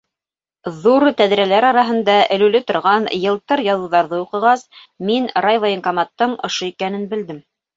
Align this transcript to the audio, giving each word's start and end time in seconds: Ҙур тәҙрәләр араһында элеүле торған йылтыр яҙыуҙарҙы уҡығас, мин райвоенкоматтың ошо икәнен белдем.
Ҙур 0.85 1.03
тәҙрәләр 1.19 1.67
араһында 1.67 2.15
элеүле 2.37 2.61
торған 2.71 3.05
йылтыр 3.19 3.63
яҙыуҙарҙы 3.67 4.23
уҡығас, 4.23 4.67
мин 5.11 5.31
райвоенкоматтың 5.49 6.37
ошо 6.49 6.73
икәнен 6.73 7.07
белдем. 7.15 7.41